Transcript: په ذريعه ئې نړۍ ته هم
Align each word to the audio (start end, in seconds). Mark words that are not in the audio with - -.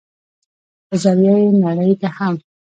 په 0.87 0.95
ذريعه 1.03 1.35
ئې 1.43 1.49
نړۍ 1.65 1.93
ته 2.01 2.07
هم 2.17 2.35